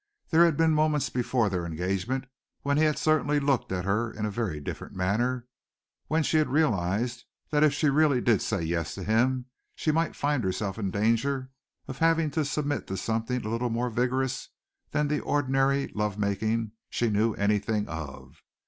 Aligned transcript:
There 0.31 0.45
had 0.45 0.57
been 0.57 0.71
moments 0.73 1.11
before 1.11 1.47
their 1.47 1.63
engagement 1.63 2.25
when 2.63 2.77
he 2.77 2.85
had 2.85 2.97
certainly 2.97 3.39
looked 3.39 3.71
at 3.71 3.85
her 3.85 4.09
in 4.11 4.25
a 4.25 4.31
very 4.31 4.59
different 4.59 4.95
manner, 4.95 5.45
when 6.07 6.23
she 6.23 6.37
had 6.37 6.47
realized 6.49 7.25
that 7.51 7.63
if 7.63 7.71
she 7.71 7.87
really 7.87 8.19
did 8.19 8.41
say 8.41 8.63
"yes" 8.63 8.95
to 8.95 9.03
him, 9.03 9.45
she 9.75 9.91
might 9.91 10.15
find 10.15 10.43
herself 10.43 10.79
in 10.79 10.89
danger 10.89 11.51
of 11.87 11.99
having 11.99 12.31
to 12.31 12.43
submit 12.43 12.87
to 12.87 12.97
something 12.97 13.45
a 13.45 13.49
little 13.49 13.69
more 13.69 13.91
vigorous 13.91 14.49
than 14.89 15.07
the 15.07 15.19
ordinary 15.19 15.89
love 15.93 16.17
making 16.17 16.71
she 16.89 17.11
knew 17.11 17.35
anything 17.35 17.87
of. 17.87 18.41